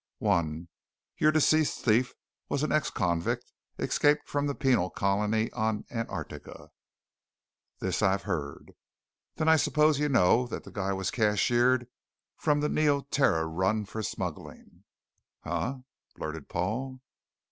[0.17, 0.67] "One.
[1.19, 2.15] Your deceased thief
[2.49, 6.71] was an ex convict, escaped from the penal colony on Antarctica."
[7.81, 8.71] "This I've heard."
[9.35, 11.87] "Then I suppose you know that the guy was cashiered
[12.35, 14.85] from the Neoterra run for smuggling."
[15.43, 15.81] "Huh?"
[16.15, 17.01] blurted Paul.